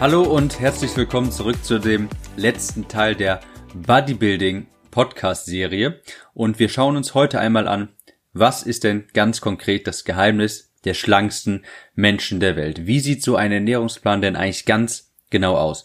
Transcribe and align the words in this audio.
Hallo 0.00 0.22
und 0.22 0.60
herzlich 0.60 0.96
willkommen 0.96 1.32
zurück 1.32 1.64
zu 1.64 1.80
dem 1.80 2.08
letzten 2.36 2.86
Teil 2.86 3.16
der 3.16 3.40
Bodybuilding 3.74 4.68
Podcast 4.92 5.46
Serie 5.46 6.00
und 6.34 6.60
wir 6.60 6.68
schauen 6.68 6.96
uns 6.96 7.14
heute 7.14 7.40
einmal 7.40 7.66
an, 7.66 7.88
was 8.32 8.62
ist 8.62 8.84
denn 8.84 9.08
ganz 9.12 9.40
konkret 9.40 9.88
das 9.88 10.04
Geheimnis 10.04 10.72
der 10.84 10.94
schlanksten 10.94 11.64
Menschen 11.96 12.38
der 12.38 12.54
Welt? 12.54 12.86
Wie 12.86 13.00
sieht 13.00 13.24
so 13.24 13.34
ein 13.34 13.50
Ernährungsplan 13.50 14.22
denn 14.22 14.36
eigentlich 14.36 14.66
ganz 14.66 15.12
genau 15.30 15.56
aus? 15.56 15.82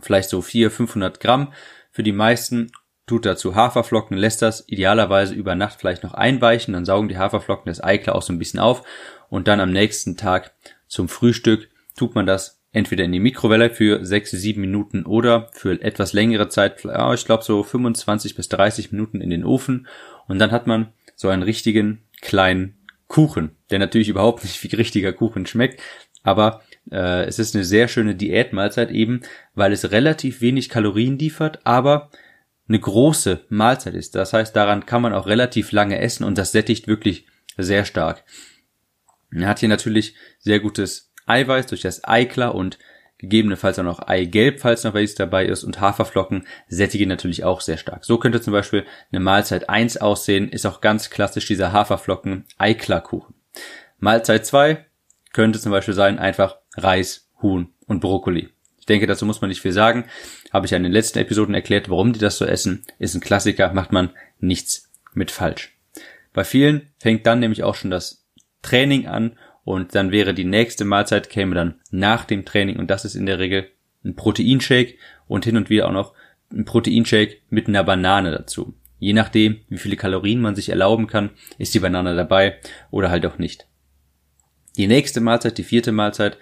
vielleicht 0.00 0.28
so 0.28 0.42
400, 0.42 0.76
500 0.76 1.20
Gramm 1.20 1.52
für 1.90 2.02
die 2.02 2.12
meisten 2.12 2.70
tut 3.08 3.26
dazu. 3.26 3.54
Haferflocken, 3.54 4.16
lässt 4.16 4.42
das 4.42 4.64
idealerweise 4.68 5.34
über 5.34 5.54
Nacht 5.54 5.80
vielleicht 5.80 6.02
noch 6.04 6.14
einweichen, 6.14 6.74
dann 6.74 6.84
saugen 6.84 7.08
die 7.08 7.18
Haferflocken 7.18 7.66
das 7.66 7.82
Eiklar 7.82 8.14
auch 8.14 8.22
so 8.22 8.32
ein 8.32 8.38
bisschen 8.38 8.60
auf 8.60 8.84
und 9.28 9.48
dann 9.48 9.60
am 9.60 9.72
nächsten 9.72 10.16
Tag 10.16 10.52
zum 10.86 11.08
Frühstück 11.08 11.68
tut 11.96 12.14
man 12.14 12.26
das 12.26 12.60
entweder 12.72 13.04
in 13.04 13.12
die 13.12 13.20
Mikrowelle 13.20 13.70
für 13.70 14.04
sechs, 14.04 14.30
sieben 14.30 14.60
Minuten 14.60 15.04
oder 15.04 15.48
für 15.52 15.82
etwas 15.82 16.12
längere 16.12 16.48
Zeit, 16.48 16.84
ich 16.84 17.24
glaube 17.24 17.42
so 17.42 17.62
25 17.62 18.34
bis 18.34 18.48
30 18.48 18.92
Minuten 18.92 19.20
in 19.20 19.30
den 19.30 19.44
Ofen 19.44 19.86
und 20.26 20.38
dann 20.38 20.52
hat 20.52 20.66
man 20.66 20.92
so 21.16 21.28
einen 21.28 21.42
richtigen 21.42 22.02
kleinen 22.20 22.76
Kuchen, 23.08 23.50
der 23.70 23.78
natürlich 23.78 24.08
überhaupt 24.10 24.44
nicht 24.44 24.62
wie 24.62 24.76
richtiger 24.76 25.12
Kuchen 25.12 25.46
schmeckt, 25.46 25.80
aber 26.22 26.62
äh, 26.90 27.24
es 27.24 27.38
ist 27.38 27.54
eine 27.54 27.64
sehr 27.64 27.88
schöne 27.88 28.14
Diätmahlzeit 28.14 28.90
eben, 28.90 29.22
weil 29.54 29.72
es 29.72 29.90
relativ 29.90 30.40
wenig 30.40 30.68
Kalorien 30.68 31.18
liefert, 31.18 31.60
aber 31.64 32.10
eine 32.68 32.78
große 32.78 33.44
Mahlzeit 33.48 33.94
ist. 33.94 34.14
Das 34.14 34.32
heißt, 34.32 34.54
daran 34.54 34.86
kann 34.86 35.02
man 35.02 35.14
auch 35.14 35.26
relativ 35.26 35.72
lange 35.72 35.98
essen 36.00 36.24
und 36.24 36.36
das 36.36 36.52
sättigt 36.52 36.86
wirklich 36.86 37.26
sehr 37.56 37.84
stark. 37.84 38.24
Er 39.30 39.48
hat 39.48 39.58
hier 39.58 39.68
natürlich 39.68 40.14
sehr 40.38 40.60
gutes 40.60 41.12
Eiweiß 41.26 41.66
durch 41.66 41.82
das 41.82 42.04
Eiklar 42.04 42.54
und 42.54 42.78
gegebenenfalls 43.18 43.78
auch 43.78 43.84
noch 43.84 43.98
Eigelb, 44.00 44.60
falls 44.60 44.84
noch 44.84 44.94
welches 44.94 45.16
dabei 45.16 45.46
ist 45.46 45.64
und 45.64 45.80
Haferflocken 45.80 46.46
sättigen 46.68 47.08
natürlich 47.08 47.42
auch 47.42 47.60
sehr 47.60 47.76
stark. 47.76 48.04
So 48.04 48.18
könnte 48.18 48.40
zum 48.40 48.52
Beispiel 48.52 48.86
eine 49.10 49.20
Mahlzeit 49.20 49.68
1 49.68 49.96
aussehen, 49.98 50.48
ist 50.48 50.66
auch 50.66 50.80
ganz 50.80 51.10
klassisch 51.10 51.46
dieser 51.46 51.72
Haferflocken 51.72 52.44
Eiklarkuchen. 52.58 53.34
Mahlzeit 53.98 54.46
2 54.46 54.86
könnte 55.32 55.58
zum 55.58 55.72
Beispiel 55.72 55.94
sein 55.94 56.18
einfach 56.18 56.58
Reis, 56.76 57.28
Huhn 57.42 57.72
und 57.86 58.00
Brokkoli 58.00 58.50
denke, 58.88 59.06
dazu 59.06 59.26
muss 59.26 59.40
man 59.40 59.48
nicht 59.48 59.60
viel 59.60 59.72
sagen. 59.72 60.04
Habe 60.52 60.66
ich 60.66 60.70
ja 60.70 60.76
in 60.76 60.82
den 60.82 60.92
letzten 60.92 61.18
Episoden 61.18 61.54
erklärt, 61.54 61.90
warum 61.90 62.12
die 62.12 62.18
das 62.18 62.38
so 62.38 62.44
essen. 62.44 62.84
Ist 62.98 63.14
ein 63.14 63.20
Klassiker, 63.20 63.72
macht 63.72 63.92
man 63.92 64.10
nichts 64.40 64.90
mit 65.12 65.30
falsch. 65.30 65.76
Bei 66.32 66.44
vielen 66.44 66.88
fängt 66.98 67.26
dann 67.26 67.40
nämlich 67.40 67.62
auch 67.62 67.74
schon 67.74 67.90
das 67.90 68.26
Training 68.62 69.06
an 69.06 69.36
und 69.64 69.94
dann 69.94 70.12
wäre 70.12 70.34
die 70.34 70.44
nächste 70.44 70.84
Mahlzeit 70.84 71.28
käme 71.28 71.54
dann 71.54 71.80
nach 71.90 72.24
dem 72.24 72.44
Training 72.44 72.78
und 72.78 72.88
das 72.88 73.04
ist 73.04 73.14
in 73.14 73.26
der 73.26 73.38
Regel 73.38 73.68
ein 74.04 74.14
Proteinshake 74.14 74.94
und 75.26 75.44
hin 75.44 75.56
und 75.56 75.70
wieder 75.70 75.88
auch 75.88 75.92
noch 75.92 76.14
ein 76.52 76.64
Proteinshake 76.64 77.38
mit 77.50 77.68
einer 77.68 77.84
Banane 77.84 78.30
dazu. 78.30 78.74
Je 78.98 79.12
nachdem, 79.12 79.60
wie 79.68 79.78
viele 79.78 79.96
Kalorien 79.96 80.40
man 80.40 80.56
sich 80.56 80.70
erlauben 80.70 81.06
kann, 81.06 81.30
ist 81.58 81.74
die 81.74 81.80
Banane 81.80 82.16
dabei 82.16 82.58
oder 82.90 83.10
halt 83.10 83.26
auch 83.26 83.38
nicht. 83.38 83.66
Die 84.76 84.86
nächste 84.86 85.20
Mahlzeit, 85.20 85.58
die 85.58 85.64
vierte 85.64 85.92
Mahlzeit, 85.92 86.38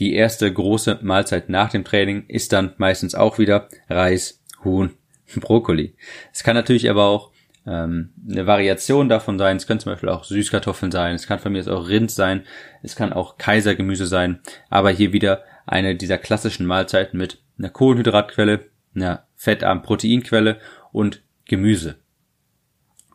die 0.00 0.14
erste 0.14 0.52
große 0.52 0.98
Mahlzeit 1.02 1.48
nach 1.50 1.70
dem 1.70 1.84
Training 1.84 2.24
ist 2.26 2.52
dann 2.52 2.72
meistens 2.78 3.14
auch 3.14 3.38
wieder 3.38 3.68
Reis, 3.88 4.42
Huhn, 4.64 4.94
Brokkoli. 5.36 5.94
Es 6.32 6.42
kann 6.42 6.56
natürlich 6.56 6.90
aber 6.90 7.04
auch 7.04 7.30
ähm, 7.66 8.14
eine 8.28 8.46
Variation 8.46 9.10
davon 9.10 9.38
sein. 9.38 9.58
Es 9.58 9.66
können 9.66 9.78
zum 9.78 9.92
Beispiel 9.92 10.08
auch 10.08 10.24
Süßkartoffeln 10.24 10.90
sein. 10.90 11.14
Es 11.14 11.26
kann 11.26 11.38
von 11.38 11.52
mir 11.52 11.66
auch 11.68 11.88
Rind 11.88 12.10
sein. 12.10 12.44
Es 12.82 12.96
kann 12.96 13.12
auch 13.12 13.36
Kaisergemüse 13.36 14.06
sein. 14.06 14.40
Aber 14.70 14.90
hier 14.90 15.12
wieder 15.12 15.44
eine 15.66 15.94
dieser 15.94 16.18
klassischen 16.18 16.66
Mahlzeiten 16.66 17.18
mit 17.18 17.42
einer 17.58 17.68
Kohlenhydratquelle, 17.68 18.66
einer 18.94 19.26
fettarmen 19.36 19.84
Proteinquelle 19.84 20.58
und 20.92 21.22
Gemüse. 21.44 21.96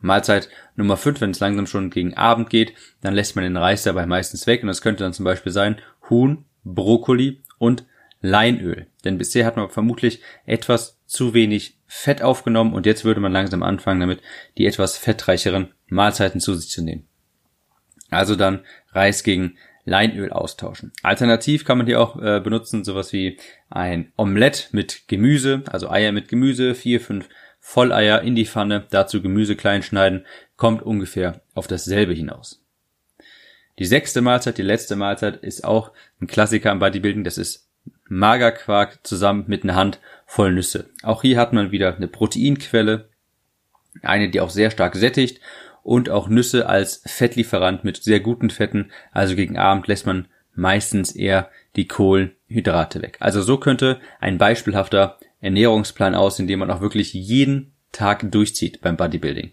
Mahlzeit 0.02 0.50
Nummer 0.76 0.98
5, 0.98 1.22
wenn 1.22 1.32
es 1.32 1.40
langsam 1.40 1.66
schon 1.66 1.90
gegen 1.90 2.14
Abend 2.14 2.52
geht, 2.52 2.74
dann 3.02 3.16
lässt 3.16 3.36
man 3.36 3.44
den 3.44 3.58
Reis 3.58 3.84
dabei 3.84 4.06
meistens 4.06 4.46
weg 4.46 4.62
und 4.62 4.68
das 4.68 4.82
könnte 4.82 5.04
dann 5.04 5.14
zum 5.14 5.26
Beispiel 5.26 5.52
sein 5.52 5.78
Huhn, 6.10 6.46
Brokkoli 6.66 7.42
und 7.58 7.86
Leinöl. 8.22 8.88
Denn 9.06 9.18
bisher 9.18 9.46
hat 9.46 9.56
man 9.56 9.70
vermutlich 9.70 10.22
etwas 10.46 11.00
zu 11.06 11.34
wenig 11.34 11.78
Fett 11.88 12.22
aufgenommen 12.22 12.74
und 12.74 12.86
jetzt 12.86 13.06
würde 13.06 13.22
man 13.22 13.32
langsam 13.32 13.64
anfangen 13.64 14.02
damit, 14.02 14.22
die 14.58 14.66
etwas 14.66 14.98
fettreicheren 14.98 15.74
Mahlzeiten 15.88 16.42
zu 16.42 16.56
sich 16.56 16.70
zu 16.70 16.84
nehmen. 16.84 17.08
Also 18.10 18.36
dann 18.36 18.66
Reis 18.92 19.24
gegen 19.24 19.58
Leinöl 19.86 20.32
austauschen. 20.32 20.92
Alternativ 21.04 21.64
kann 21.64 21.78
man 21.78 21.86
hier 21.86 22.02
auch 22.02 22.20
äh, 22.20 22.40
benutzen 22.40 22.84
sowas 22.84 23.14
wie 23.14 23.38
ein 23.70 24.12
Omelett 24.18 24.70
mit 24.72 25.08
Gemüse, 25.08 25.64
also 25.68 25.90
Eier 25.90 26.12
mit 26.12 26.28
Gemüse, 26.28 26.74
vier, 26.74 27.00
fünf 27.00 27.30
Volleier 27.60 28.22
in 28.22 28.36
die 28.36 28.46
Pfanne, 28.46 28.86
dazu 28.90 29.22
Gemüse 29.22 29.56
klein 29.56 29.84
schneiden, 29.84 30.26
kommt 30.56 30.82
ungefähr 30.82 31.42
auf 31.54 31.68
dasselbe 31.68 32.14
hinaus. 32.14 32.65
Die 33.80 33.86
sechste 33.86 34.22
Mahlzeit, 34.22 34.58
die 34.58 34.64
letzte 34.64 34.96
Mahlzeit, 34.96 35.38
ist 35.38 35.66
auch 35.66 35.92
ein 36.22 36.28
Klassiker 36.28 36.72
im 36.72 36.80
Bodybuilding. 36.80 37.24
Das 37.24 37.38
ist 37.38 37.70
Magerquark 38.08 39.06
zusammen 39.06 39.46
mit 39.48 39.64
einer 39.64 39.76
Hand 39.76 40.00
voll 40.26 40.54
Nüsse. 40.54 40.90
Auch 41.04 41.22
hier 41.22 41.38
hat 41.38 41.54
man 41.54 41.72
wieder 41.72 41.96
eine 41.96 42.08
Proteinquelle, 42.08 43.10
eine, 44.02 44.30
die 44.30 44.42
auch 44.42 44.50
sehr 44.50 44.72
stark 44.72 44.96
sättigt 44.96 45.42
und 45.84 46.10
auch 46.10 46.28
Nüsse 46.28 46.68
als 46.68 47.02
Fettlieferant 47.06 47.84
mit 47.84 47.98
sehr 47.98 48.20
guten 48.20 48.50
Fetten. 48.50 48.92
Also 49.12 49.36
gegen 49.36 49.58
Abend 49.58 49.88
lässt 49.88 50.06
man 50.06 50.28
meistens 50.54 51.12
eher 51.12 51.50
die 51.76 51.88
Kohlenhydrate 51.88 53.02
weg. 53.02 53.18
Also 53.20 53.42
so 53.42 53.58
könnte 53.58 54.00
ein 54.20 54.38
beispielhafter 54.38 55.20
Ernährungsplan 55.42 56.16
aussehen, 56.16 56.48
den 56.48 56.60
man 56.60 56.72
auch 56.72 56.82
wirklich 56.82 57.14
jeden 57.14 57.75
Tag 57.96 58.32
durchzieht 58.32 58.82
beim 58.82 58.98
Bodybuilding. 58.98 59.52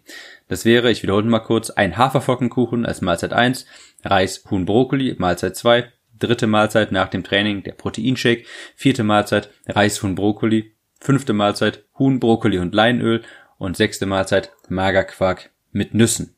Das 0.48 0.64
wäre, 0.64 0.90
ich 0.90 1.02
wiederhole 1.02 1.24
mal 1.26 1.40
kurz, 1.40 1.70
ein 1.70 1.96
Haferflockenkuchen 1.96 2.84
als 2.84 3.00
Mahlzeit 3.00 3.32
1, 3.32 3.66
Reis, 4.04 4.44
Huhn, 4.50 4.66
Brokkoli, 4.66 5.14
Mahlzeit 5.18 5.56
2, 5.56 5.90
dritte 6.18 6.46
Mahlzeit 6.46 6.92
nach 6.92 7.08
dem 7.08 7.24
Training 7.24 7.62
der 7.62 7.72
Proteinshake, 7.72 8.44
vierte 8.74 9.04
Mahlzeit 9.04 9.50
Reis, 9.66 10.02
Huhn, 10.02 10.14
Brokkoli, 10.14 10.74
fünfte 11.00 11.32
Mahlzeit 11.32 11.84
Huhn, 11.98 12.20
Brokkoli 12.20 12.58
und 12.58 12.74
Leinöl 12.74 13.22
und 13.58 13.76
sechste 13.76 14.06
Mahlzeit 14.06 14.52
Magerquark 14.68 15.50
mit 15.70 15.94
Nüssen. 15.94 16.34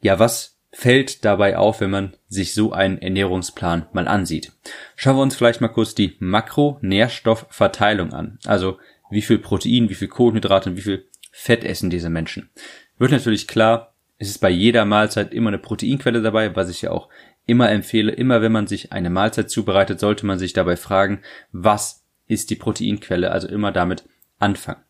Ja, 0.00 0.18
was 0.18 0.58
fällt 0.72 1.24
dabei 1.24 1.56
auf, 1.58 1.80
wenn 1.80 1.90
man 1.90 2.16
sich 2.28 2.54
so 2.54 2.72
einen 2.72 2.98
Ernährungsplan 2.98 3.86
mal 3.92 4.08
ansieht? 4.08 4.52
Schauen 4.96 5.16
wir 5.16 5.22
uns 5.22 5.36
vielleicht 5.36 5.60
mal 5.60 5.68
kurz 5.68 5.94
die 5.94 6.16
Makronährstoffverteilung 6.18 8.12
an. 8.12 8.38
Also 8.46 8.78
wie 9.12 9.22
viel 9.22 9.38
Protein, 9.38 9.88
wie 9.88 9.94
viel 9.94 10.08
Kohlenhydrate 10.08 10.70
und 10.70 10.76
wie 10.76 10.82
viel 10.82 11.06
Fett 11.30 11.64
essen 11.64 11.90
diese 11.90 12.10
Menschen. 12.10 12.50
Wird 12.98 13.12
natürlich 13.12 13.46
klar, 13.46 13.94
es 14.18 14.28
ist 14.28 14.38
bei 14.38 14.50
jeder 14.50 14.84
Mahlzeit 14.84 15.32
immer 15.32 15.48
eine 15.48 15.58
Proteinquelle 15.58 16.22
dabei, 16.22 16.54
was 16.54 16.68
ich 16.68 16.82
ja 16.82 16.90
auch 16.90 17.08
immer 17.46 17.70
empfehle. 17.70 18.12
Immer 18.12 18.42
wenn 18.42 18.52
man 18.52 18.66
sich 18.66 18.92
eine 18.92 19.10
Mahlzeit 19.10 19.50
zubereitet, 19.50 20.00
sollte 20.00 20.26
man 20.26 20.38
sich 20.38 20.52
dabei 20.52 20.76
fragen, 20.76 21.22
was 21.50 22.04
ist 22.26 22.50
die 22.50 22.56
Proteinquelle? 22.56 23.32
Also 23.32 23.48
immer 23.48 23.72
damit 23.72 24.04
anfangen. 24.38 24.82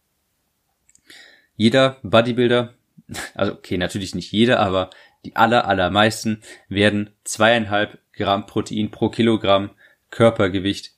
Jeder 1.57 1.99
Bodybuilder, 2.03 2.75
also 3.35 3.53
okay, 3.53 3.79
natürlich 3.79 4.15
nicht 4.15 4.33
jeder, 4.33 4.61
aber 4.61 4.91
die 5.25 5.37
aller, 5.37 5.67
allermeisten 5.67 6.43
werden 6.69 7.11
zweieinhalb 7.25 7.99
Gramm 8.13 8.47
Protein 8.47 8.91
pro 8.91 9.09
Kilogramm 9.09 9.71
Körpergewicht 10.11 10.93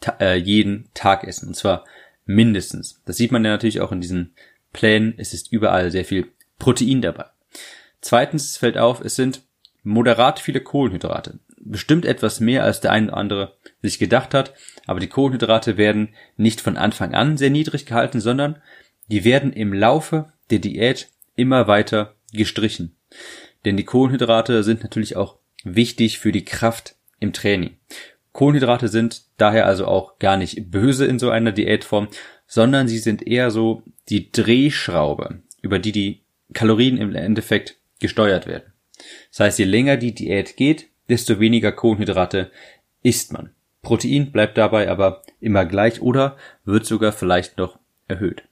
ta 0.00 0.16
äh, 0.20 0.34
jeden 0.36 0.88
Tag 0.94 1.24
essen. 1.24 1.48
Und 1.48 1.54
zwar 1.54 1.84
mindestens. 2.28 3.00
Das 3.06 3.16
sieht 3.16 3.32
man 3.32 3.44
ja 3.44 3.50
natürlich 3.50 3.80
auch 3.80 3.90
in 3.90 4.00
diesen 4.00 4.34
Plänen. 4.72 5.14
Es 5.16 5.34
ist 5.34 5.50
überall 5.50 5.90
sehr 5.90 6.04
viel 6.04 6.28
Protein 6.58 7.00
dabei. 7.00 7.24
Zweitens 8.00 8.56
fällt 8.56 8.78
auf, 8.78 9.00
es 9.00 9.16
sind 9.16 9.42
moderat 9.82 10.38
viele 10.38 10.60
Kohlenhydrate. 10.60 11.40
Bestimmt 11.60 12.04
etwas 12.04 12.38
mehr 12.38 12.62
als 12.62 12.80
der 12.80 12.92
ein 12.92 13.08
oder 13.08 13.16
andere 13.16 13.56
sich 13.82 13.98
gedacht 13.98 14.34
hat, 14.34 14.54
aber 14.86 15.00
die 15.00 15.08
Kohlenhydrate 15.08 15.76
werden 15.76 16.10
nicht 16.36 16.60
von 16.60 16.76
Anfang 16.76 17.14
an 17.14 17.36
sehr 17.36 17.50
niedrig 17.50 17.86
gehalten, 17.86 18.20
sondern 18.20 18.60
die 19.08 19.24
werden 19.24 19.52
im 19.52 19.72
Laufe 19.72 20.32
der 20.50 20.58
Diät 20.58 21.08
immer 21.34 21.66
weiter 21.66 22.14
gestrichen. 22.32 22.94
Denn 23.64 23.76
die 23.76 23.84
Kohlenhydrate 23.84 24.62
sind 24.62 24.82
natürlich 24.82 25.16
auch 25.16 25.38
wichtig 25.64 26.18
für 26.18 26.32
die 26.32 26.44
Kraft 26.44 26.94
im 27.20 27.32
Training. 27.32 27.76
Kohlenhydrate 28.38 28.86
sind 28.86 29.22
daher 29.36 29.66
also 29.66 29.88
auch 29.88 30.20
gar 30.20 30.36
nicht 30.36 30.70
böse 30.70 31.04
in 31.06 31.18
so 31.18 31.28
einer 31.28 31.50
Diätform, 31.50 32.06
sondern 32.46 32.86
sie 32.86 32.98
sind 32.98 33.26
eher 33.26 33.50
so 33.50 33.82
die 34.10 34.30
Drehschraube, 34.30 35.42
über 35.60 35.80
die 35.80 35.90
die 35.90 36.20
Kalorien 36.52 36.98
im 36.98 37.16
Endeffekt 37.16 37.78
gesteuert 37.98 38.46
werden. 38.46 38.72
Das 39.32 39.40
heißt, 39.40 39.58
je 39.58 39.64
länger 39.64 39.96
die 39.96 40.14
Diät 40.14 40.56
geht, 40.56 40.86
desto 41.08 41.40
weniger 41.40 41.72
Kohlenhydrate 41.72 42.52
isst 43.02 43.32
man. 43.32 43.50
Protein 43.82 44.30
bleibt 44.30 44.56
dabei 44.56 44.88
aber 44.88 45.24
immer 45.40 45.66
gleich 45.66 46.00
oder 46.00 46.36
wird 46.64 46.86
sogar 46.86 47.10
vielleicht 47.10 47.58
noch 47.58 47.80
erhöht. 48.06 48.44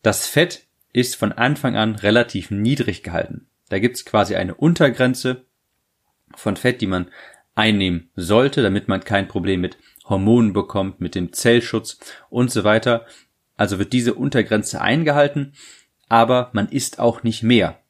Das 0.00 0.26
Fett 0.26 0.64
ist 0.94 1.14
von 1.14 1.32
Anfang 1.32 1.76
an 1.76 1.94
relativ 1.94 2.50
niedrig 2.50 3.02
gehalten. 3.02 3.48
Da 3.68 3.80
gibt's 3.80 4.06
quasi 4.06 4.34
eine 4.36 4.54
Untergrenze 4.54 5.44
von 6.34 6.56
Fett, 6.56 6.80
die 6.80 6.86
man 6.86 7.10
einnehmen 7.58 8.10
sollte, 8.14 8.62
damit 8.62 8.88
man 8.88 9.00
kein 9.04 9.28
Problem 9.28 9.60
mit 9.60 9.76
Hormonen 10.08 10.52
bekommt, 10.52 11.00
mit 11.00 11.14
dem 11.14 11.32
Zellschutz 11.32 11.98
und 12.30 12.50
so 12.50 12.64
weiter. 12.64 13.06
Also 13.56 13.78
wird 13.78 13.92
diese 13.92 14.14
Untergrenze 14.14 14.80
eingehalten, 14.80 15.52
aber 16.08 16.50
man 16.52 16.68
isst 16.68 17.00
auch 17.00 17.22
nicht 17.22 17.42
mehr. 17.42 17.80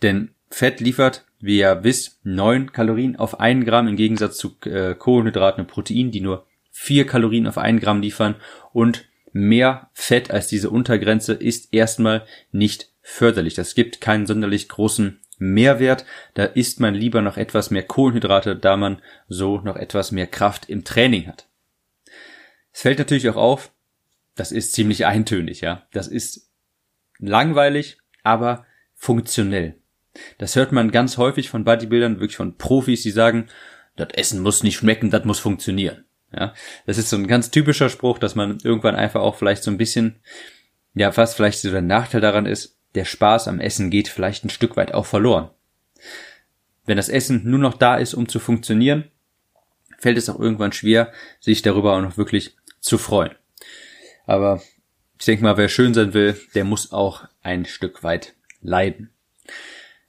Denn 0.00 0.30
Fett 0.48 0.80
liefert, 0.80 1.26
wie 1.38 1.58
ihr 1.58 1.84
wisst, 1.84 2.24
neun 2.24 2.72
Kalorien 2.72 3.16
auf 3.16 3.40
einen 3.40 3.64
Gramm 3.64 3.88
im 3.88 3.96
Gegensatz 3.96 4.38
zu 4.38 4.56
äh, 4.64 4.94
Kohlenhydraten 4.94 5.64
und 5.64 5.70
Proteinen, 5.70 6.10
die 6.10 6.20
nur 6.20 6.46
vier 6.70 7.06
Kalorien 7.06 7.46
auf 7.46 7.58
einen 7.58 7.80
Gramm 7.80 8.00
liefern 8.00 8.36
und 8.72 9.04
mehr 9.32 9.90
Fett 9.92 10.30
als 10.30 10.48
diese 10.48 10.70
Untergrenze 10.70 11.34
ist 11.34 11.72
erstmal 11.72 12.24
nicht 12.50 12.90
förderlich. 13.02 13.54
Das 13.54 13.74
gibt 13.74 14.00
keinen 14.00 14.26
sonderlich 14.26 14.68
großen 14.68 15.20
Mehrwert. 15.42 16.04
Da 16.34 16.44
isst 16.44 16.80
man 16.80 16.94
lieber 16.94 17.20
noch 17.20 17.36
etwas 17.36 17.70
mehr 17.70 17.82
Kohlenhydrate, 17.82 18.56
da 18.56 18.76
man 18.76 19.02
so 19.28 19.60
noch 19.60 19.76
etwas 19.76 20.12
mehr 20.12 20.26
Kraft 20.26 20.68
im 20.68 20.84
Training 20.84 21.26
hat. 21.26 21.46
Es 22.72 22.82
fällt 22.82 22.98
natürlich 22.98 23.28
auch 23.28 23.36
auf, 23.36 23.72
das 24.34 24.52
ist 24.52 24.72
ziemlich 24.72 25.04
eintönig, 25.04 25.60
ja. 25.60 25.86
Das 25.92 26.08
ist 26.08 26.50
langweilig, 27.18 27.98
aber 28.22 28.64
funktionell. 28.94 29.76
Das 30.38 30.56
hört 30.56 30.72
man 30.72 30.90
ganz 30.90 31.16
häufig 31.18 31.48
von 31.50 31.64
Bodybuildern, 31.64 32.20
wirklich 32.20 32.36
von 32.36 32.56
Profis, 32.56 33.02
die 33.02 33.10
sagen, 33.10 33.48
das 33.96 34.08
Essen 34.14 34.40
muss 34.40 34.62
nicht 34.62 34.76
schmecken, 34.76 35.10
das 35.10 35.24
muss 35.24 35.38
funktionieren. 35.38 36.04
Ja, 36.34 36.54
das 36.86 36.96
ist 36.96 37.10
so 37.10 37.16
ein 37.16 37.26
ganz 37.26 37.50
typischer 37.50 37.90
Spruch, 37.90 38.18
dass 38.18 38.34
man 38.34 38.58
irgendwann 38.62 38.96
einfach 38.96 39.20
auch 39.20 39.36
vielleicht 39.36 39.62
so 39.62 39.70
ein 39.70 39.76
bisschen, 39.76 40.20
ja, 40.94 41.14
was 41.14 41.34
vielleicht 41.34 41.60
so 41.60 41.70
der 41.70 41.82
Nachteil 41.82 42.22
daran 42.22 42.46
ist, 42.46 42.78
der 42.94 43.04
Spaß 43.04 43.48
am 43.48 43.60
Essen 43.60 43.90
geht 43.90 44.08
vielleicht 44.08 44.44
ein 44.44 44.50
Stück 44.50 44.76
weit 44.76 44.92
auch 44.92 45.06
verloren. 45.06 45.50
Wenn 46.84 46.96
das 46.96 47.08
Essen 47.08 47.42
nur 47.44 47.58
noch 47.58 47.74
da 47.74 47.96
ist, 47.96 48.14
um 48.14 48.28
zu 48.28 48.38
funktionieren, 48.38 49.04
fällt 49.98 50.18
es 50.18 50.28
auch 50.28 50.38
irgendwann 50.38 50.72
schwer, 50.72 51.12
sich 51.40 51.62
darüber 51.62 51.96
auch 51.96 52.02
noch 52.02 52.16
wirklich 52.16 52.56
zu 52.80 52.98
freuen. 52.98 53.32
Aber 54.26 54.60
ich 55.18 55.26
denke 55.26 55.44
mal, 55.44 55.56
wer 55.56 55.68
schön 55.68 55.94
sein 55.94 56.14
will, 56.14 56.38
der 56.54 56.64
muss 56.64 56.92
auch 56.92 57.24
ein 57.42 57.64
Stück 57.64 58.02
weit 58.02 58.34
leiden. 58.60 59.10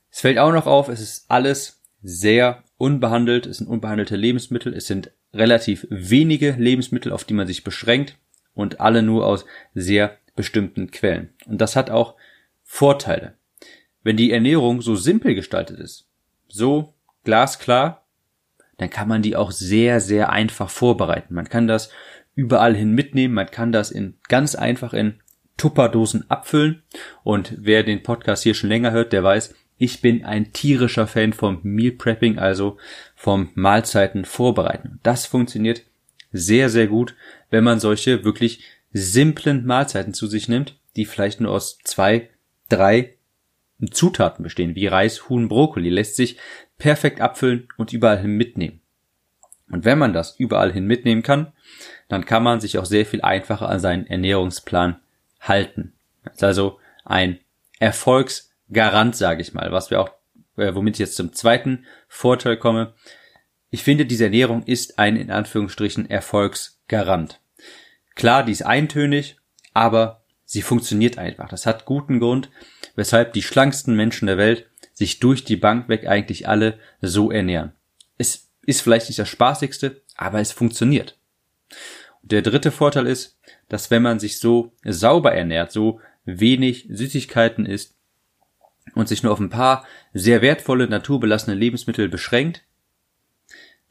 Es 0.10 0.22
fällt 0.22 0.40
auch 0.40 0.52
noch 0.52 0.66
auf, 0.66 0.90
es 0.90 1.00
ist 1.00 1.26
alles 1.30 1.82
sehr 2.02 2.64
unbehandelt, 2.78 3.46
es 3.46 3.58
sind 3.58 3.68
unbehandelte 3.68 4.16
Lebensmittel, 4.16 4.74
es 4.74 4.88
sind 4.88 5.12
relativ 5.34 5.88
wenige 5.90 6.52
Lebensmittel, 6.52 7.12
auf 7.12 7.24
die 7.24 7.34
man 7.34 7.48
sich 7.48 7.64
beschränkt 7.64 8.18
und 8.54 8.80
alle 8.80 9.04
nur 9.04 9.26
aus 9.26 9.46
sehr 9.74 10.18
bestimmten 10.36 10.92
Quellen. 10.92 11.30
Und 11.46 11.60
das 11.62 11.76
hat 11.76 11.90
auch 11.90 12.16
Vorteile. 12.76 13.36
Wenn 14.02 14.18
die 14.18 14.32
Ernährung 14.32 14.82
so 14.82 14.96
simpel 14.96 15.36
gestaltet 15.36 15.80
ist, 15.80 16.08
so 16.48 16.96
glasklar, 17.24 18.04
dann 18.78 18.90
kann 18.90 19.08
man 19.08 19.22
die 19.22 19.36
auch 19.36 19.52
sehr, 19.52 20.00
sehr 20.00 20.32
einfach 20.32 20.72
vorbereiten. 20.72 21.36
Man 21.36 21.50
kann 21.50 21.68
das 21.68 21.92
überall 22.34 22.76
hin 22.76 22.94
mitnehmen, 22.94 23.36
man 23.36 23.46
kann 23.46 23.72
das 23.72 23.92
in 23.92 24.16
ganz 24.28 24.56
einfach 24.56 24.94
in 24.94 25.20
Tupperdosen 25.56 26.32
abfüllen 26.32 26.82
und 27.24 27.54
wer 27.60 27.84
den 27.84 28.02
Podcast 28.02 28.42
hier 28.42 28.56
schon 28.56 28.70
länger 28.70 28.90
hört, 28.90 29.14
der 29.14 29.24
weiß, 29.24 29.54
ich 29.78 30.02
bin 30.02 30.26
ein 30.26 30.52
tierischer 30.52 31.06
Fan 31.06 31.32
vom 31.34 31.60
Meal 31.62 31.92
Prepping, 31.92 32.40
also 32.40 32.78
vom 33.16 33.52
Mahlzeiten 33.54 34.26
vorbereiten. 34.26 35.00
Das 35.04 35.28
funktioniert 35.28 35.84
sehr, 36.32 36.72
sehr 36.72 36.88
gut, 36.88 37.14
wenn 37.52 37.64
man 37.64 37.80
solche 37.80 38.26
wirklich 38.26 38.64
simplen 38.94 39.64
Mahlzeiten 39.64 40.16
zu 40.16 40.26
sich 40.26 40.50
nimmt, 40.50 40.80
die 40.96 41.06
vielleicht 41.06 41.40
nur 41.40 41.52
aus 41.52 41.78
zwei, 41.84 42.30
drei 42.76 43.16
Zutaten 43.92 44.44
bestehen, 44.44 44.76
wie 44.76 44.88
Reis, 44.88 45.30
Huhn, 45.30 45.48
Brokkoli, 45.48 45.90
lässt 45.90 46.16
sich 46.16 46.38
perfekt 46.78 47.22
abfüllen 47.22 47.68
und 47.78 47.92
überall 47.94 48.20
hin 48.20 48.38
mitnehmen. 48.38 48.82
Und 49.70 49.86
wenn 49.86 49.98
man 49.98 50.14
das 50.14 50.40
überall 50.40 50.72
hin 50.72 50.86
mitnehmen 50.86 51.24
kann, 51.24 51.52
dann 52.08 52.26
kann 52.26 52.44
man 52.44 52.62
sich 52.62 52.78
auch 52.78 52.86
sehr 52.86 53.06
viel 53.06 53.22
einfacher 53.22 53.70
an 53.70 53.80
seinen 53.80 54.08
Ernährungsplan 54.08 55.00
halten. 55.42 55.94
Das 56.24 56.36
ist 56.36 56.44
also 56.44 56.80
ein 57.06 57.40
Erfolgs 57.80 58.52
Garant, 58.72 59.16
sage 59.16 59.42
ich 59.42 59.54
mal, 59.54 59.72
was 59.72 59.90
wir 59.90 60.02
auch, 60.02 60.12
äh, 60.58 60.74
womit 60.74 60.96
ich 60.96 61.00
jetzt 61.00 61.16
zum 61.16 61.34
zweiten 61.34 61.86
Vorteil 62.08 62.58
komme. 62.58 62.94
Ich 63.70 63.84
finde, 63.84 64.06
diese 64.06 64.26
Ernährung 64.26 64.64
ist 64.64 65.00
ein 65.00 65.16
in 65.16 65.32
Anführungsstrichen 65.32 66.10
Erfolgsgarant. 66.10 67.40
Klar, 68.16 68.44
die 68.44 68.52
ist 68.52 68.66
eintönig, 68.66 69.38
aber 69.74 70.23
sie 70.46 70.62
funktioniert 70.62 71.18
einfach. 71.18 71.50
Das 71.50 71.66
hat 71.66 71.86
guten 71.86 72.20
Grund, 72.20 72.50
weshalb 72.96 73.34
die 73.34 73.42
schlanksten 73.42 73.96
Menschen 73.96 74.28
der 74.28 74.38
Welt 74.38 74.68
sich 74.94 75.20
durch 75.20 75.44
die 75.44 75.56
Bank 75.56 75.90
weg 75.90 76.08
eigentlich 76.08 76.48
alle 76.48 76.80
so 77.02 77.32
ernähren. 77.32 77.74
Es 78.18 78.50
ist 78.66 78.82
vielleicht 78.82 79.10
nicht 79.10 79.20
das 79.20 79.30
spaßigste, 79.30 80.02
aber 80.16 80.40
es 80.40 80.52
funktioniert. 80.52 81.18
Und 82.22 82.32
der 82.32 82.42
dritte 82.42 82.72
Vorteil 82.72 83.08
ist, 83.08 83.40
dass 83.70 83.92
wenn 83.92 84.04
man 84.04 84.20
sich 84.20 84.40
so 84.40 84.74
sauber 84.84 85.34
ernährt, 85.34 85.72
so 85.72 86.00
wenig 86.26 86.88
Süßigkeiten 86.90 87.66
isst, 87.66 87.96
und 88.96 89.08
sich 89.08 89.24
nur 89.24 89.32
auf 89.32 89.40
ein 89.40 89.50
paar 89.50 89.86
sehr 90.14 90.42
wertvolle 90.42 90.88
naturbelassene 90.88 91.56
Lebensmittel 91.56 92.10
beschränkt, 92.10 92.64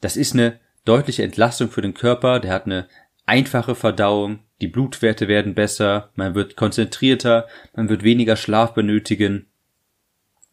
das 0.01 0.17
ist 0.17 0.33
eine 0.33 0.59
deutliche 0.85 1.23
Entlastung 1.23 1.69
für 1.69 1.81
den 1.81 1.93
Körper, 1.93 2.39
der 2.39 2.51
hat 2.51 2.65
eine 2.65 2.87
einfache 3.25 3.75
Verdauung, 3.75 4.42
die 4.61 4.67
Blutwerte 4.67 5.27
werden 5.27 5.55
besser, 5.55 6.11
man 6.15 6.35
wird 6.35 6.55
konzentrierter, 6.55 7.47
man 7.75 7.89
wird 7.89 8.03
weniger 8.03 8.35
Schlaf 8.35 8.73
benötigen. 8.73 9.47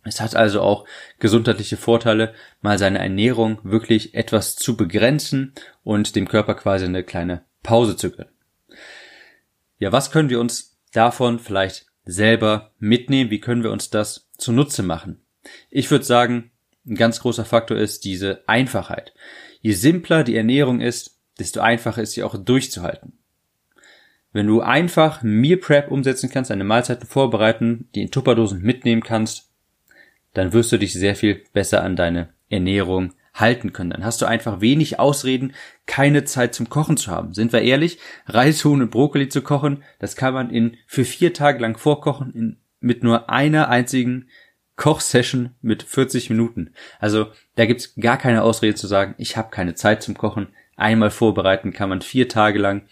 Es 0.02 0.20
hat 0.20 0.34
also 0.34 0.62
auch 0.62 0.86
gesundheitliche 1.18 1.76
Vorteile, 1.76 2.34
mal 2.62 2.78
seine 2.78 2.98
Ernährung 2.98 3.60
wirklich 3.62 4.14
etwas 4.14 4.56
zu 4.56 4.76
begrenzen 4.76 5.52
und 5.84 6.16
dem 6.16 6.26
Körper 6.26 6.54
quasi 6.54 6.86
eine 6.86 7.04
kleine 7.04 7.44
Pause 7.62 7.96
zu 7.96 8.10
gönnen. 8.10 8.32
Ja, 9.78 9.92
was 9.92 10.10
können 10.10 10.30
wir 10.30 10.40
uns 10.40 10.78
davon 10.92 11.38
vielleicht 11.38 11.86
selber 12.04 12.72
mitnehmen? 12.78 13.30
Wie 13.30 13.40
können 13.40 13.62
wir 13.62 13.70
uns 13.70 13.90
das 13.90 14.28
zunutze 14.36 14.82
machen? 14.82 15.22
Ich 15.70 15.90
würde 15.90 16.04
sagen, 16.04 16.50
ein 16.86 16.94
ganz 16.96 17.20
großer 17.20 17.44
Faktor 17.44 17.76
ist 17.76 18.04
diese 18.04 18.42
Einfachheit. 18.48 19.12
Je 19.60 19.72
simpler 19.72 20.24
die 20.24 20.36
Ernährung 20.36 20.80
ist, 20.80 21.18
desto 21.38 21.60
einfacher 21.60 22.02
ist 22.02 22.12
sie 22.12 22.22
auch 22.22 22.36
durchzuhalten. 22.36 23.19
Wenn 24.32 24.46
du 24.46 24.60
einfach 24.60 25.22
Meal 25.22 25.56
Prep 25.56 25.90
umsetzen 25.90 26.30
kannst, 26.30 26.50
deine 26.50 26.64
Mahlzeiten 26.64 27.06
vorbereiten, 27.06 27.88
die 27.94 28.02
in 28.02 28.10
Tupperdosen 28.10 28.62
mitnehmen 28.62 29.02
kannst, 29.02 29.50
dann 30.34 30.52
wirst 30.52 30.70
du 30.70 30.78
dich 30.78 30.92
sehr 30.92 31.16
viel 31.16 31.42
besser 31.52 31.82
an 31.82 31.96
deine 31.96 32.28
Ernährung 32.48 33.12
halten 33.34 33.72
können. 33.72 33.90
Dann 33.90 34.04
hast 34.04 34.22
du 34.22 34.26
einfach 34.26 34.60
wenig 34.60 34.98
Ausreden, 34.98 35.54
keine 35.86 36.24
Zeit 36.24 36.54
zum 36.54 36.68
Kochen 36.68 36.96
zu 36.96 37.10
haben. 37.10 37.34
Sind 37.34 37.52
wir 37.52 37.62
ehrlich? 37.62 37.98
Reishuhn 38.26 38.82
und 38.82 38.90
Brokkoli 38.90 39.28
zu 39.28 39.42
kochen, 39.42 39.82
das 39.98 40.16
kann 40.16 40.34
man 40.34 40.50
in 40.50 40.76
für 40.86 41.04
vier 41.04 41.32
Tage 41.32 41.60
lang 41.60 41.76
vorkochen 41.78 42.32
in, 42.32 42.56
mit 42.80 43.02
nur 43.02 43.30
einer 43.30 43.68
einzigen 43.68 44.28
Kochsession 44.76 45.50
mit 45.60 45.82
40 45.82 46.30
Minuten. 46.30 46.72
Also 46.98 47.26
da 47.56 47.66
gibt's 47.66 47.94
gar 47.96 48.16
keine 48.16 48.42
Ausrede 48.42 48.74
zu 48.74 48.86
sagen, 48.86 49.14
ich 49.18 49.36
habe 49.36 49.50
keine 49.50 49.74
Zeit 49.74 50.02
zum 50.02 50.16
Kochen. 50.16 50.48
Einmal 50.76 51.10
vorbereiten 51.10 51.72
kann 51.72 51.90
man 51.90 52.00
vier 52.00 52.28
Tage 52.28 52.58
lang. 52.58 52.88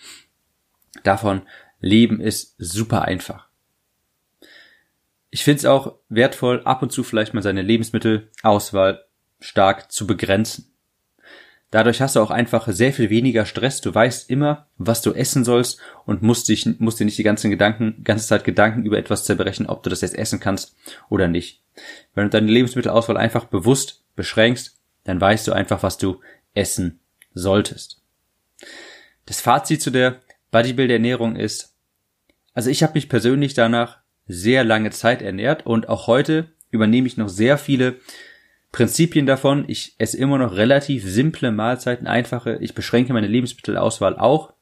Davon 1.03 1.43
leben 1.81 2.21
ist 2.21 2.55
super 2.59 3.03
einfach. 3.03 3.49
Ich 5.31 5.45
finde 5.45 5.59
es 5.59 5.67
auch 5.67 5.97
wertvoll, 6.09 6.63
ab 6.65 6.83
und 6.83 6.91
zu 6.91 7.03
vielleicht 7.03 7.35
mal 7.35 7.43
seine 7.43 7.63
Lebensmittelauswahl 7.63 9.05
stark 9.41 9.93
zu 9.93 10.07
begrenzen. 10.07 10.73
Dadurch 11.71 12.01
hast 12.01 12.17
du 12.17 12.21
auch 12.21 12.31
einfach 12.31 12.67
sehr 12.69 12.95
viel 12.95 13.11
weniger 13.11 13.45
Stress. 13.45 13.83
Du 13.83 13.95
weißt 13.95 14.31
immer, 14.31 14.69
was 14.79 15.03
du 15.03 15.13
essen 15.13 15.45
sollst 15.45 15.79
und 16.07 16.23
musst, 16.23 16.49
dich, 16.49 16.67
musst 16.79 16.99
dir 16.99 17.05
nicht 17.05 17.19
die 17.19 17.25
ganzen 17.25 17.51
Gedanken, 17.51 18.03
ganze 18.05 18.27
Zeit 18.27 18.45
Gedanken 18.45 18.87
über 18.87 18.97
etwas 18.97 19.25
zerbrechen, 19.25 19.67
ob 19.67 19.83
du 19.83 19.91
das 19.91 20.01
jetzt 20.01 20.17
essen 20.17 20.41
kannst 20.41 20.75
oder 21.11 21.29
nicht. 21.29 21.63
Wenn 22.15 22.25
du 22.25 22.31
deine 22.31 22.51
Lebensmittelauswahl 22.51 23.19
einfach 23.19 23.45
bewusst 23.45 24.03
beschränkst, 24.17 24.79
dann 25.05 25.21
weißt 25.21 25.47
du 25.47 25.53
einfach, 25.53 25.83
was 25.83 25.99
du 25.99 26.21
essen 26.55 27.01
solltest. 27.35 28.01
Das 29.27 29.43
Fazit 29.43 29.83
zu 29.83 29.91
der 29.91 30.21
Bodybuilder-Ernährung 30.51 31.37
ist, 31.37 31.77
also 32.55 32.71
ich 32.71 32.83
habe 32.83 32.95
mich 32.95 33.09
persönlich 33.09 33.55
danach 33.55 33.99
sehr 34.27 34.65
lange 34.65 34.91
Zeit 34.91 35.23
ernährt 35.23 35.67
und 35.67 35.89
auch 35.89 36.07
heute 36.07 36.53
übernehme 36.71 37.07
ich 37.07 37.17
noch 37.17 37.29
sehr 37.29 37.59
viele 37.59 37.97
Prinzipien 38.73 39.27
davon. 39.27 39.65
Ich 39.69 39.95
esse 39.99 40.19
immer 40.19 40.39
noch 40.39 40.55
relativ 40.55 41.09
simple 41.09 41.51
Mahlzeiten, 41.51 42.07
einfache. 42.07 42.59
Ich 42.61 42.75
beschränke 42.75 43.13
meine 43.13 43.27
Lebensmittelauswahl 43.27 44.17
auch. 44.19 44.53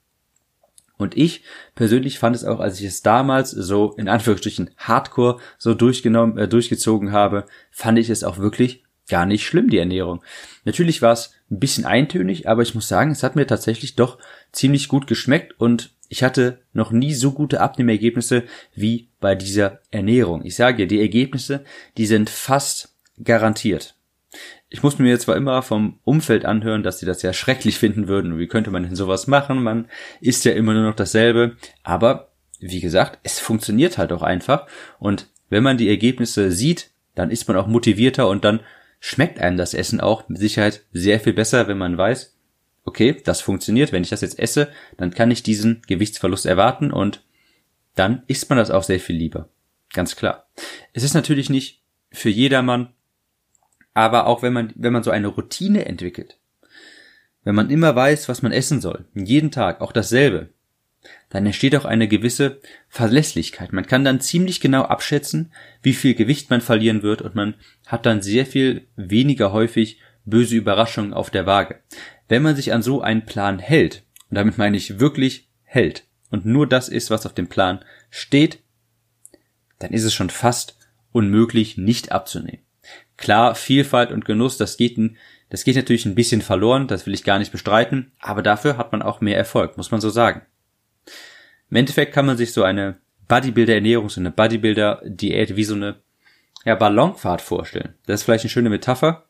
Und 0.98 1.16
ich 1.16 1.42
persönlich 1.74 2.18
fand 2.18 2.34
es 2.34 2.44
auch, 2.44 2.58
als 2.58 2.80
ich 2.80 2.86
es 2.86 3.02
damals 3.02 3.50
so 3.50 3.92
in 3.92 4.08
Anführungsstrichen 4.08 4.70
Hardcore 4.78 5.38
so 5.58 5.74
durchgenommen, 5.74 6.38
äh, 6.38 6.48
durchgezogen 6.48 7.12
habe, 7.12 7.44
fand 7.70 7.98
ich 7.98 8.08
es 8.08 8.24
auch 8.24 8.38
wirklich 8.38 8.85
gar 9.08 9.26
nicht 9.26 9.44
schlimm, 9.46 9.70
die 9.70 9.78
Ernährung. 9.78 10.22
Natürlich 10.64 11.02
war 11.02 11.12
es 11.12 11.32
ein 11.50 11.60
bisschen 11.60 11.84
eintönig, 11.84 12.48
aber 12.48 12.62
ich 12.62 12.74
muss 12.74 12.88
sagen, 12.88 13.12
es 13.12 13.22
hat 13.22 13.36
mir 13.36 13.46
tatsächlich 13.46 13.94
doch 13.94 14.18
ziemlich 14.52 14.88
gut 14.88 15.06
geschmeckt 15.06 15.58
und 15.60 15.94
ich 16.08 16.22
hatte 16.22 16.60
noch 16.72 16.92
nie 16.92 17.14
so 17.14 17.32
gute 17.32 17.60
Abnehmergebnisse 17.60 18.44
wie 18.74 19.08
bei 19.20 19.34
dieser 19.34 19.80
Ernährung. 19.90 20.44
Ich 20.44 20.56
sage, 20.56 20.86
die 20.86 21.00
Ergebnisse, 21.00 21.64
die 21.96 22.06
sind 22.06 22.30
fast 22.30 22.94
garantiert. 23.22 23.94
Ich 24.68 24.82
muss 24.82 24.98
mir 24.98 25.18
zwar 25.18 25.36
immer 25.36 25.62
vom 25.62 26.00
Umfeld 26.04 26.44
anhören, 26.44 26.82
dass 26.82 26.98
sie 26.98 27.06
das 27.06 27.22
ja 27.22 27.32
schrecklich 27.32 27.78
finden 27.78 28.08
würden. 28.08 28.38
Wie 28.38 28.48
könnte 28.48 28.70
man 28.70 28.82
denn 28.82 28.96
sowas 28.96 29.26
machen? 29.26 29.62
Man 29.62 29.88
isst 30.20 30.44
ja 30.44 30.52
immer 30.52 30.74
nur 30.74 30.82
noch 30.82 30.96
dasselbe. 30.96 31.56
Aber 31.82 32.32
wie 32.60 32.80
gesagt, 32.80 33.18
es 33.22 33.38
funktioniert 33.38 33.98
halt 33.98 34.12
auch 34.12 34.22
einfach. 34.22 34.66
Und 34.98 35.28
wenn 35.48 35.62
man 35.62 35.78
die 35.78 35.88
Ergebnisse 35.88 36.50
sieht, 36.50 36.90
dann 37.14 37.30
ist 37.30 37.48
man 37.48 37.56
auch 37.56 37.66
motivierter 37.66 38.28
und 38.28 38.44
dann 38.44 38.60
schmeckt 39.00 39.38
einem 39.38 39.56
das 39.56 39.74
Essen 39.74 40.00
auch 40.00 40.28
mit 40.28 40.38
Sicherheit 40.38 40.82
sehr 40.92 41.20
viel 41.20 41.32
besser, 41.32 41.68
wenn 41.68 41.78
man 41.78 41.98
weiß, 41.98 42.36
okay, 42.84 43.20
das 43.24 43.40
funktioniert. 43.40 43.92
Wenn 43.92 44.02
ich 44.02 44.10
das 44.10 44.20
jetzt 44.20 44.38
esse, 44.38 44.68
dann 44.96 45.12
kann 45.12 45.30
ich 45.30 45.42
diesen 45.42 45.82
Gewichtsverlust 45.86 46.46
erwarten 46.46 46.90
und 46.90 47.22
dann 47.94 48.22
isst 48.26 48.48
man 48.50 48.58
das 48.58 48.70
auch 48.70 48.82
sehr 48.82 49.00
viel 49.00 49.16
lieber. 49.16 49.48
Ganz 49.92 50.16
klar. 50.16 50.48
Es 50.92 51.02
ist 51.02 51.14
natürlich 51.14 51.50
nicht 51.50 51.82
für 52.12 52.30
jedermann 52.30 52.92
aber 53.96 54.26
auch 54.26 54.42
wenn 54.42 54.52
man, 54.52 54.74
wenn 54.76 54.92
man 54.92 55.02
so 55.02 55.10
eine 55.10 55.28
Routine 55.28 55.86
entwickelt, 55.86 56.36
wenn 57.44 57.54
man 57.54 57.70
immer 57.70 57.96
weiß, 57.96 58.28
was 58.28 58.42
man 58.42 58.52
essen 58.52 58.82
soll, 58.82 59.06
jeden 59.14 59.50
Tag 59.50 59.80
auch 59.80 59.90
dasselbe, 59.90 60.50
dann 61.30 61.46
entsteht 61.46 61.76
auch 61.76 61.84
eine 61.84 62.08
gewisse 62.08 62.60
Verlässlichkeit. 62.88 63.72
Man 63.72 63.86
kann 63.86 64.04
dann 64.04 64.20
ziemlich 64.20 64.60
genau 64.60 64.82
abschätzen, 64.82 65.52
wie 65.82 65.92
viel 65.92 66.14
Gewicht 66.14 66.50
man 66.50 66.60
verlieren 66.60 67.02
wird 67.02 67.22
und 67.22 67.34
man 67.34 67.54
hat 67.86 68.06
dann 68.06 68.22
sehr 68.22 68.46
viel 68.46 68.86
weniger 68.96 69.52
häufig 69.52 70.00
böse 70.24 70.56
Überraschungen 70.56 71.14
auf 71.14 71.30
der 71.30 71.46
Waage. 71.46 71.80
Wenn 72.28 72.42
man 72.42 72.56
sich 72.56 72.72
an 72.72 72.82
so 72.82 73.00
einen 73.00 73.26
Plan 73.26 73.58
hält, 73.58 74.04
und 74.30 74.36
damit 74.36 74.58
meine 74.58 74.76
ich 74.76 74.98
wirklich 74.98 75.48
hält, 75.62 76.04
und 76.30 76.44
nur 76.44 76.66
das 76.66 76.88
ist, 76.88 77.10
was 77.10 77.26
auf 77.26 77.34
dem 77.34 77.48
Plan 77.48 77.84
steht, 78.10 78.58
dann 79.78 79.92
ist 79.92 80.04
es 80.04 80.14
schon 80.14 80.30
fast 80.30 80.76
unmöglich, 81.12 81.76
nicht 81.76 82.12
abzunehmen. 82.12 82.60
Klar, 83.16 83.54
Vielfalt 83.54 84.10
und 84.10 84.24
Genuss, 84.24 84.56
das 84.58 84.76
geht, 84.76 84.98
das 85.48 85.64
geht 85.64 85.76
natürlich 85.76 86.04
ein 86.04 86.14
bisschen 86.14 86.42
verloren, 86.42 86.88
das 86.88 87.06
will 87.06 87.14
ich 87.14 87.24
gar 87.24 87.38
nicht 87.38 87.52
bestreiten, 87.52 88.12
aber 88.20 88.42
dafür 88.42 88.76
hat 88.76 88.92
man 88.92 89.02
auch 89.02 89.20
mehr 89.20 89.36
Erfolg, 89.36 89.76
muss 89.76 89.90
man 89.90 90.00
so 90.00 90.10
sagen. 90.10 90.42
Im 91.70 91.76
Endeffekt 91.76 92.12
kann 92.12 92.26
man 92.26 92.36
sich 92.36 92.52
so 92.52 92.62
eine 92.62 92.98
Bodybuilder-Ernährung, 93.28 94.08
so 94.08 94.20
eine 94.20 94.30
Bodybuilder-Diät 94.30 95.56
wie 95.56 95.64
so 95.64 95.74
eine 95.74 95.96
ja, 96.64 96.74
Ballonfahrt 96.74 97.42
vorstellen. 97.42 97.94
Das 98.06 98.20
ist 98.20 98.24
vielleicht 98.24 98.44
eine 98.44 98.50
schöne 98.50 98.70
Metapher. 98.70 99.26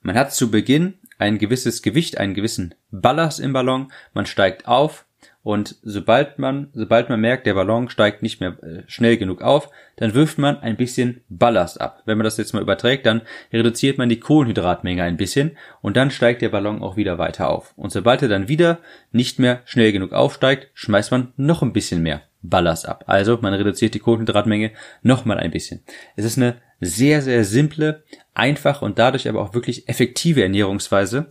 Man 0.00 0.16
hat 0.16 0.34
zu 0.34 0.50
Beginn 0.50 0.98
ein 1.18 1.38
gewisses 1.38 1.82
Gewicht, 1.82 2.18
einen 2.18 2.34
gewissen 2.34 2.74
Ballast 2.90 3.40
im 3.40 3.52
Ballon, 3.52 3.92
man 4.12 4.26
steigt 4.26 4.66
auf, 4.66 5.06
und 5.44 5.76
sobald 5.82 6.38
man, 6.38 6.68
sobald 6.72 7.10
man 7.10 7.20
merkt, 7.20 7.46
der 7.46 7.54
Ballon 7.54 7.90
steigt 7.90 8.22
nicht 8.22 8.40
mehr 8.40 8.56
äh, 8.62 8.82
schnell 8.86 9.18
genug 9.18 9.42
auf, 9.42 9.70
dann 9.96 10.14
wirft 10.14 10.38
man 10.38 10.58
ein 10.58 10.76
bisschen 10.76 11.20
Ballast 11.28 11.80
ab. 11.80 12.02
Wenn 12.06 12.16
man 12.16 12.24
das 12.24 12.38
jetzt 12.38 12.54
mal 12.54 12.62
überträgt, 12.62 13.04
dann 13.04 13.20
reduziert 13.52 13.98
man 13.98 14.08
die 14.08 14.20
Kohlenhydratmenge 14.20 15.02
ein 15.02 15.18
bisschen 15.18 15.56
und 15.82 15.96
dann 15.96 16.10
steigt 16.10 16.40
der 16.40 16.48
Ballon 16.48 16.82
auch 16.82 16.96
wieder 16.96 17.18
weiter 17.18 17.50
auf. 17.50 17.74
Und 17.76 17.92
sobald 17.92 18.22
er 18.22 18.28
dann 18.28 18.48
wieder 18.48 18.78
nicht 19.12 19.38
mehr 19.38 19.60
schnell 19.66 19.92
genug 19.92 20.12
aufsteigt, 20.12 20.68
schmeißt 20.72 21.10
man 21.10 21.32
noch 21.36 21.62
ein 21.62 21.74
bisschen 21.74 22.02
mehr 22.02 22.22
Ballast 22.40 22.88
ab. 22.88 23.04
Also 23.06 23.38
man 23.40 23.54
reduziert 23.54 23.94
die 23.94 24.00
Kohlenhydratmenge 24.00 24.72
nochmal 25.02 25.38
ein 25.38 25.50
bisschen. 25.50 25.82
Es 26.16 26.24
ist 26.24 26.38
eine 26.38 26.56
sehr, 26.80 27.22
sehr 27.22 27.44
simple, 27.44 28.02
einfache 28.34 28.84
und 28.84 28.98
dadurch 28.98 29.28
aber 29.28 29.42
auch 29.42 29.54
wirklich 29.54 29.88
effektive 29.88 30.42
Ernährungsweise, 30.42 31.28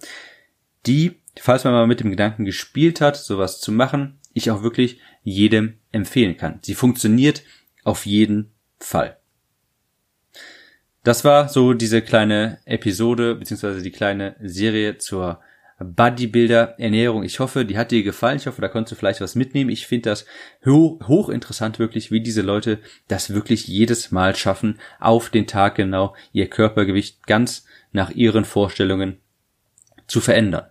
die 0.85 1.22
falls 1.39 1.63
man 1.63 1.73
mal 1.73 1.87
mit 1.87 1.99
dem 1.99 2.09
Gedanken 2.09 2.45
gespielt 2.45 3.01
hat, 3.01 3.17
sowas 3.17 3.59
zu 3.59 3.71
machen, 3.71 4.19
ich 4.33 4.51
auch 4.51 4.63
wirklich 4.63 4.99
jedem 5.23 5.77
empfehlen 5.91 6.37
kann. 6.37 6.59
Sie 6.61 6.75
funktioniert 6.75 7.43
auf 7.83 8.05
jeden 8.05 8.51
Fall. 8.79 9.17
Das 11.03 11.25
war 11.25 11.49
so 11.49 11.73
diese 11.73 12.01
kleine 12.01 12.59
Episode 12.65 13.35
beziehungsweise 13.35 13.81
die 13.81 13.91
kleine 13.91 14.35
Serie 14.41 14.97
zur 14.97 15.41
Bodybuilder 15.79 16.79
Ernährung. 16.79 17.23
Ich 17.23 17.39
hoffe, 17.39 17.65
die 17.65 17.77
hat 17.77 17.91
dir 17.91 18.03
gefallen. 18.03 18.37
Ich 18.37 18.47
hoffe, 18.47 18.61
da 18.61 18.67
konntest 18.67 18.93
du 18.93 18.95
vielleicht 18.95 19.21
was 19.21 19.35
mitnehmen. 19.35 19.69
Ich 19.69 19.87
finde 19.87 20.11
das 20.11 20.25
ho 20.65 20.99
hochinteressant 21.05 21.79
wirklich, 21.79 22.11
wie 22.11 22.21
diese 22.21 22.41
Leute 22.41 22.79
das 23.07 23.33
wirklich 23.33 23.67
jedes 23.67 24.11
Mal 24.11 24.35
schaffen, 24.35 24.79
auf 24.99 25.29
den 25.29 25.47
Tag 25.47 25.75
genau 25.75 26.15
ihr 26.31 26.49
Körpergewicht 26.49 27.25
ganz 27.27 27.65
nach 27.91 28.11
ihren 28.11 28.45
Vorstellungen 28.45 29.17
zu 30.07 30.21
verändern. 30.21 30.67